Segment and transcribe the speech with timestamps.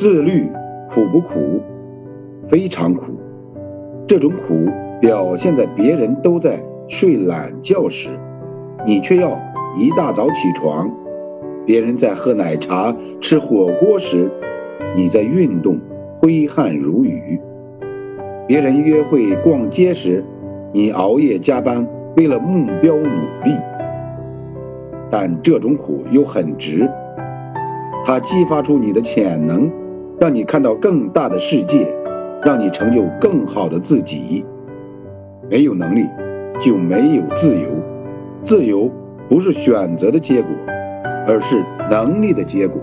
[0.00, 0.50] 自律
[0.88, 1.60] 苦不苦？
[2.48, 3.12] 非常苦。
[4.06, 4.66] 这种苦
[4.98, 6.58] 表现在别人都在
[6.88, 8.08] 睡懒觉时，
[8.86, 9.38] 你却要
[9.76, 10.88] 一大早起床；
[11.66, 14.30] 别人在喝奶茶、吃火锅时，
[14.96, 15.78] 你在运动，
[16.16, 17.38] 挥汗如雨；
[18.46, 20.24] 别人约会、逛街时，
[20.72, 21.86] 你熬夜加班，
[22.16, 23.04] 为了目标努
[23.44, 23.54] 力。
[25.10, 26.88] 但这种苦又很值，
[28.06, 29.70] 它激发出你的潜能，
[30.20, 31.90] 让你看到更大的世界，
[32.44, 34.44] 让你成就更好的自己。
[35.48, 36.04] 没有能力，
[36.60, 37.70] 就没有自由。
[38.44, 38.90] 自由
[39.30, 40.50] 不是选择的结果，
[41.26, 42.82] 而是能力的结果。